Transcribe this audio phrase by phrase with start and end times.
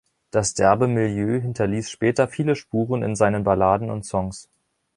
[0.31, 4.49] Das derbe Milieu hinterließ später viele Spuren in seinen Balladen und Songs.